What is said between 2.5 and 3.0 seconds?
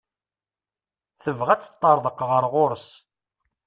ɣur-s.